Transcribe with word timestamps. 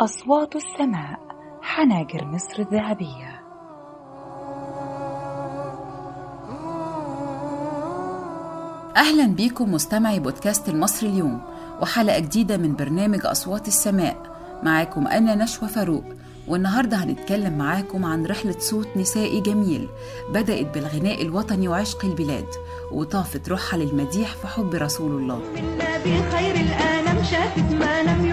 أصوات 0.00 0.56
السماء 0.56 1.18
حناجر 1.62 2.24
مصر 2.24 2.58
الذهبية. 2.58 3.42
أهلا 8.96 9.26
بيكم 9.26 9.72
مستمعي 9.72 10.18
بودكاست 10.20 10.68
المصري 10.68 11.08
اليوم 11.08 11.40
وحلقة 11.80 12.18
جديدة 12.18 12.56
من 12.56 12.76
برنامج 12.76 13.20
أصوات 13.26 13.68
السماء. 13.68 14.16
معاكم 14.62 15.06
أنا 15.06 15.34
نشوى 15.34 15.68
فاروق 15.68 16.04
والنهاردة 16.48 16.96
هنتكلم 16.96 17.58
معاكم 17.58 18.04
عن 18.04 18.26
رحلة 18.26 18.58
صوت 18.58 18.88
نسائي 18.96 19.40
جميل 19.40 19.88
بدأت 20.30 20.74
بالغناء 20.74 21.22
الوطني 21.22 21.68
وعشق 21.68 22.04
البلاد 22.04 22.46
وطافت 22.92 23.48
روحها 23.48 23.78
للمديح 23.78 24.34
في 24.34 24.46
حب 24.46 24.74
رسول 24.74 25.22
الله. 25.22 25.40
النبي 25.56 26.30
خير 26.30 26.54
الأنام 26.54 27.22
شافت 27.24 27.72
ما 27.74 28.02
نام 28.02 28.25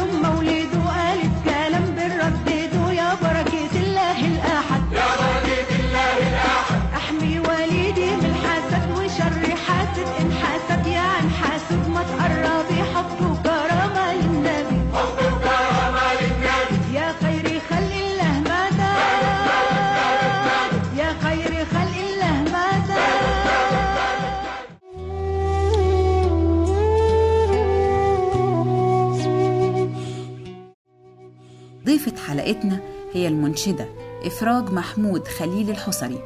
ضيفة 31.94 32.18
حلقتنا 32.18 32.80
هي 33.14 33.28
المنشدة 33.28 33.88
إفراج 34.26 34.72
محمود 34.72 35.28
خليل 35.28 35.70
الحصري 35.70 36.20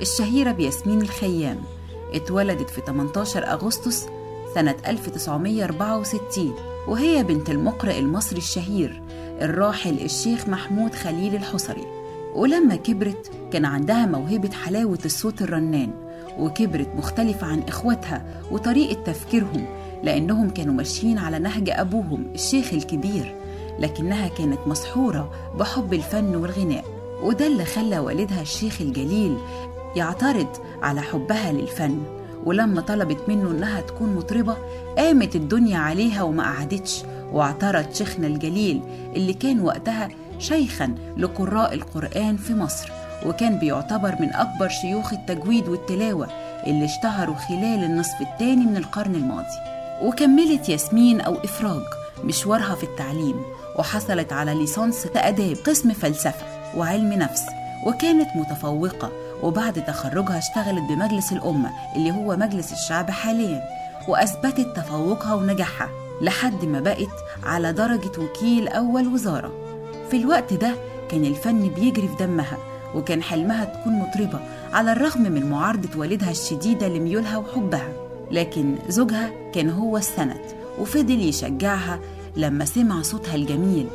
الشهيرة 0.00 0.52
بياسمين 0.52 1.02
الخيام 1.02 1.58
اتولدت 2.14 2.70
في 2.70 2.80
18 2.86 3.46
أغسطس 3.52 4.06
سنة 4.54 4.76
1964 4.86 6.54
وهي 6.88 7.24
بنت 7.24 7.50
المقرئ 7.50 7.98
المصري 7.98 8.38
الشهير 8.38 9.02
الراحل 9.40 10.00
الشيخ 10.00 10.48
محمود 10.48 10.94
خليل 10.94 11.34
الحصري. 11.34 11.86
ولما 12.34 12.76
كبرت 12.76 13.30
كان 13.52 13.64
عندها 13.64 14.06
موهبة 14.06 14.50
حلاوة 14.50 14.98
الصوت 15.04 15.42
الرنان 15.42 15.90
وكبرت 16.38 16.88
مختلفة 16.96 17.46
عن 17.46 17.62
إخواتها 17.68 18.42
وطريقة 18.50 19.02
تفكيرهم 19.02 19.66
لأنهم 20.02 20.50
كانوا 20.50 20.74
ماشيين 20.74 21.18
على 21.18 21.38
نهج 21.38 21.70
أبوهم 21.70 22.32
الشيخ 22.34 22.72
الكبير. 22.72 23.47
لكنها 23.78 24.28
كانت 24.28 24.58
مسحورة 24.66 25.30
بحب 25.58 25.94
الفن 25.94 26.36
والغناء 26.36 26.84
وده 27.22 27.46
اللي 27.46 27.64
خلى 27.64 27.98
والدها 27.98 28.42
الشيخ 28.42 28.80
الجليل 28.80 29.38
يعترض 29.96 30.48
على 30.82 31.00
حبها 31.00 31.52
للفن. 31.52 32.02
ولما 32.44 32.80
طلبت 32.80 33.18
منه 33.28 33.50
إنها 33.50 33.80
تكون 33.80 34.14
مطربة 34.14 34.56
قامت 34.98 35.36
الدنيا 35.36 35.78
عليها 35.78 36.22
وما 36.22 36.42
قعدتش 36.42 37.02
واعترض 37.32 37.92
شيخنا 37.92 38.26
الجليل 38.26 38.80
اللي 39.16 39.34
كان 39.34 39.60
وقتها 39.60 40.08
شيخا 40.38 40.94
لقراء 41.16 41.74
القرآن 41.74 42.36
في 42.36 42.54
مصر 42.54 42.92
وكان 43.26 43.58
بيعتبر 43.58 44.16
من 44.20 44.32
أكبر 44.32 44.68
شيوخ 44.68 45.12
التجويد 45.12 45.68
والتلاوة 45.68 46.28
اللي 46.66 46.84
اشتهروا 46.84 47.34
خلال 47.34 47.84
النصف 47.84 48.20
الثاني 48.20 48.66
من 48.66 48.76
القرن 48.76 49.14
الماضي. 49.14 49.58
وكملت 50.02 50.68
ياسمين 50.68 51.20
أو 51.20 51.34
إفراج. 51.34 51.82
مشوارها 52.24 52.74
في 52.74 52.84
التعليم 52.84 53.42
وحصلت 53.78 54.32
على 54.32 54.54
ليسانس 54.54 55.06
آداب 55.16 55.56
قسم 55.66 55.92
فلسفة 55.92 56.46
وعلم 56.76 57.12
نفس 57.12 57.42
وكانت 57.86 58.28
متفوقة 58.36 59.10
وبعد 59.42 59.84
تخرجها 59.84 60.38
اشتغلت 60.38 60.82
بمجلس 60.90 61.32
الأمة 61.32 61.70
اللي 61.96 62.10
هو 62.10 62.36
مجلس 62.36 62.72
الشعب 62.72 63.10
حاليا 63.10 63.62
وأثبتت 64.08 64.76
تفوقها 64.76 65.34
ونجاحها 65.34 65.88
لحد 66.22 66.64
ما 66.64 66.80
بقت 66.80 67.14
على 67.42 67.72
درجة 67.72 68.10
وكيل 68.18 68.68
أول 68.68 69.06
وزارة. 69.06 69.52
في 70.10 70.16
الوقت 70.16 70.52
ده 70.52 70.74
كان 71.10 71.24
الفن 71.24 71.68
بيجري 71.68 72.08
في 72.08 72.26
دمها 72.26 72.58
وكان 72.94 73.22
حلمها 73.22 73.64
تكون 73.64 73.92
مطربة 73.92 74.38
على 74.72 74.92
الرغم 74.92 75.22
من 75.22 75.50
معارضة 75.50 75.98
والدها 76.00 76.30
الشديدة 76.30 76.88
لميولها 76.88 77.36
وحبها. 77.36 77.88
لكن 78.30 78.76
زوجها 78.88 79.30
كان 79.54 79.70
هو 79.70 79.96
السند 79.96 80.40
وفضل 80.80 81.20
يشجعها 81.20 82.00
لما 82.36 82.64
سمع 82.64 83.02
صوتها 83.02 83.34
الجميل. 83.34 83.86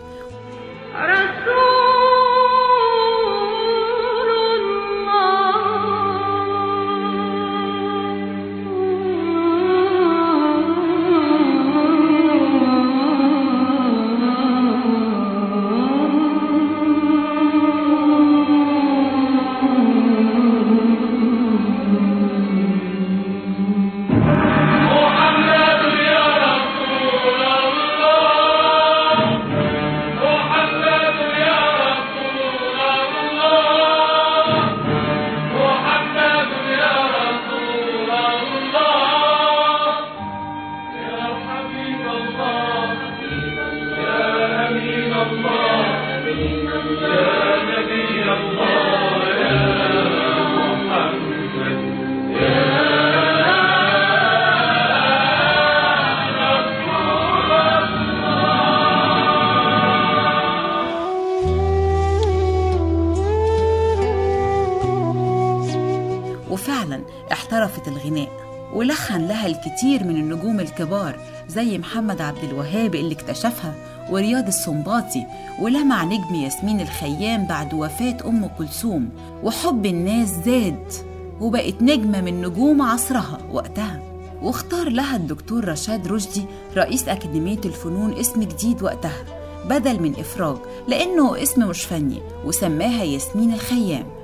احترفت 67.33 67.87
الغناء 67.87 68.29
ولحن 68.73 69.27
لها 69.27 69.47
الكتير 69.47 70.03
من 70.03 70.15
النجوم 70.15 70.59
الكبار 70.59 71.19
زي 71.47 71.77
محمد 71.77 72.21
عبد 72.21 72.43
الوهاب 72.43 72.95
اللي 72.95 73.13
اكتشفها 73.13 73.73
ورياض 74.09 74.47
السنباطي 74.47 75.25
ولمع 75.61 76.03
نجم 76.03 76.35
ياسمين 76.35 76.81
الخيام 76.81 77.45
بعد 77.47 77.73
وفاة 77.73 78.17
أم 78.25 78.49
كلثوم. 78.57 79.09
وحب 79.43 79.85
الناس 79.85 80.29
زاد 80.29 80.93
وبقت 81.41 81.81
نجمة 81.81 82.21
من 82.21 82.41
نجوم 82.41 82.81
عصرها 82.81 83.37
وقتها. 83.51 83.99
واختار 84.41 84.89
لها 84.89 85.15
الدكتور 85.15 85.67
رشاد 85.67 86.07
رشدي 86.07 86.45
رئيس 86.77 87.07
أكاديمية 87.07 87.61
الفنون 87.65 88.13
اسم 88.13 88.43
جديد 88.43 88.83
وقتها 88.83 89.23
بدل 89.65 90.01
من 90.01 90.13
إفراج 90.19 90.57
لأنه 90.87 91.43
اسم 91.43 91.67
مش 91.67 91.83
فني 91.83 92.21
وسماها 92.45 93.03
ياسمين 93.03 93.53
الخيام. 93.53 94.22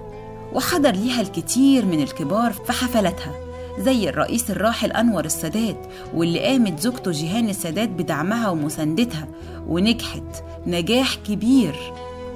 وحضر 0.53 0.91
ليها 0.91 1.21
الكتير 1.21 1.85
من 1.85 2.01
الكبار 2.03 2.53
في 2.53 2.71
حفلاتها 2.71 3.35
زي 3.79 4.09
الرئيس 4.09 4.51
الراحل 4.51 4.91
أنور 4.91 5.25
السادات 5.25 5.87
واللي 6.13 6.39
قامت 6.39 6.79
زوجته 6.79 7.11
جيهان 7.11 7.49
السادات 7.49 7.89
بدعمها 7.89 8.49
ومساندتها 8.49 9.27
ونجحت 9.67 10.43
نجاح 10.67 11.15
كبير 11.15 11.75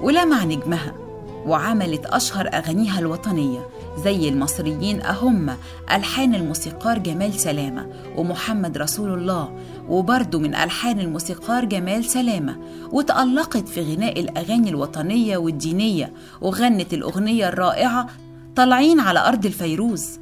ولمع 0.01 0.43
نجمها. 0.43 0.95
وعملت 1.45 2.05
أشهر 2.05 2.49
أغانيها 2.53 2.99
الوطنية 2.99 3.67
زي 4.03 4.29
المصريين 4.29 5.01
أهم 5.01 5.57
ألحان 5.91 6.35
الموسيقار 6.35 6.97
جمال 6.99 7.33
سلامة 7.33 7.87
ومحمد 8.15 8.77
رسول 8.77 9.13
الله 9.13 9.57
وبرضه 9.89 10.39
من 10.39 10.55
ألحان 10.55 10.99
الموسيقار 10.99 11.65
جمال 11.65 12.05
سلامة 12.05 12.57
وتألقت 12.91 13.67
في 13.69 13.81
غناء 13.95 14.19
الأغاني 14.19 14.69
الوطنية 14.69 15.37
والدينية 15.37 16.13
وغنت 16.41 16.93
الأغنية 16.93 17.47
الرائعة 17.47 18.07
طالعين 18.55 18.99
على 18.99 19.19
أرض 19.27 19.45
الفيروز. 19.45 20.19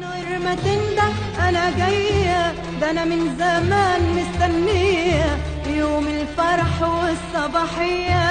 من 0.00 0.04
غير 0.04 0.38
ما 0.38 0.54
تنده 0.54 1.08
أنا 1.48 1.70
جاية 1.78 2.54
ده 2.80 2.90
أنا 2.90 3.04
من 3.04 3.36
زمان 3.38 4.00
مستنية 4.16 5.36
يوم 5.76 6.06
الفرح 6.06 6.82
والصباحية. 6.82 8.30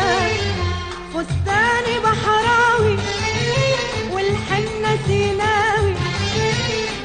فستاني 1.15 1.99
بحراوي 2.03 2.97
والحنة 4.11 4.97
سيناوي 5.07 5.93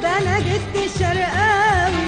ده 0.02 0.18
أنا 0.18 0.38
جدي 0.38 0.88
شرقاوي 0.98 2.06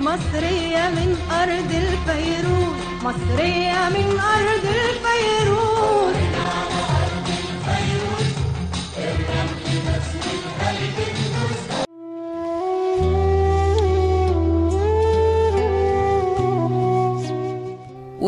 مصرية 0.00 0.88
من 0.96 1.16
أرض 1.42 1.70
الفيروز 1.84 2.76
مصرية 3.02 3.88
من 3.88 4.20
أرض 4.20 4.64
الفيروز. 4.64 5.71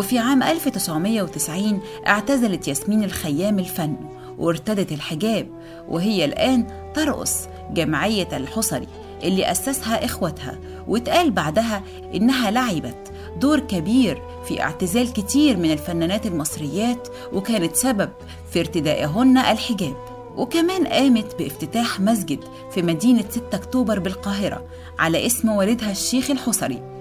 وفي 0.05 0.19
عام 0.19 0.43
1990 0.43 1.81
اعتزلت 2.07 2.69
ياسمين 2.69 3.05
الخيام 3.05 3.59
الفن 3.59 3.97
وارتدت 4.39 4.93
الحجاب 4.93 5.49
وهي 5.89 6.25
الآن 6.25 6.67
ترقص 6.95 7.49
جمعية 7.71 8.29
الحصري 8.33 8.87
اللي 9.23 9.51
أسسها 9.51 10.05
إخوتها 10.05 10.59
واتقال 10.89 11.31
بعدها 11.31 11.83
إنها 12.15 12.51
لعبت 12.51 13.13
دور 13.41 13.61
كبير 13.61 14.23
في 14.49 14.63
اعتزال 14.63 15.13
كتير 15.13 15.57
من 15.57 15.71
الفنانات 15.73 16.27
المصريات 16.27 17.09
وكانت 17.33 17.77
سبب 17.77 18.11
في 18.53 18.61
ارتدائهن 18.61 19.39
الحجاب. 19.39 19.97
وكمان 20.37 20.87
قامت 20.87 21.39
بافتتاح 21.39 22.01
مسجد 22.01 22.39
في 22.71 22.83
مدينة 22.83 23.25
6 23.31 23.43
أكتوبر 23.53 23.99
بالقاهرة 23.99 24.65
على 24.99 25.27
اسم 25.27 25.49
والدها 25.49 25.91
الشيخ 25.91 26.31
الحصري. 26.31 26.94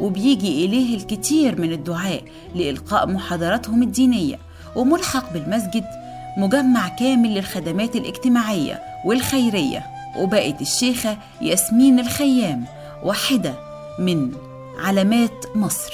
وبيجي 0.00 0.64
إليه 0.64 0.96
الكثير 0.96 1.60
من 1.60 1.72
الدعاء 1.72 2.22
لإلقاء 2.54 3.06
محاضراتهم 3.06 3.82
الدينية 3.82 4.38
وملحق 4.76 5.32
بالمسجد 5.32 5.84
مجمع 6.38 6.88
كامل 6.88 7.34
للخدمات 7.34 7.96
الاجتماعية 7.96 8.82
والخيرية 9.04 9.86
وبقت 10.18 10.60
الشيخة 10.60 11.18
ياسمين 11.40 12.00
الخيام 12.00 12.64
واحدة 13.04 13.54
من 13.98 14.32
علامات 14.78 15.56
مصر. 15.56 15.92